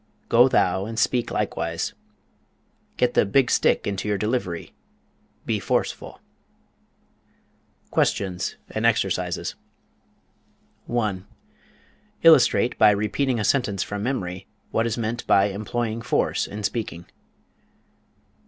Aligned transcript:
Go 0.29 0.47
thou 0.47 0.87
and 0.87 0.97
speak 0.97 1.29
likewise. 1.29 1.93
Get 2.97 3.13
the 3.13 3.23
"big 3.23 3.51
stick" 3.51 3.85
into 3.85 4.07
your 4.07 4.17
delivery 4.17 4.73
be 5.45 5.59
forceful. 5.59 6.19
QUESTIONS 7.91 8.55
AND 8.71 8.87
EXERCISES 8.87 9.53
1. 10.87 11.27
Illustrate, 12.23 12.79
by 12.79 12.89
repeating 12.89 13.39
a 13.39 13.43
sentence 13.43 13.83
from 13.83 14.01
memory, 14.01 14.47
what 14.71 14.87
is 14.87 14.97
meant 14.97 15.27
by 15.27 15.49
employing 15.49 16.01
force 16.01 16.47
in 16.47 16.63
speaking. 16.63 17.05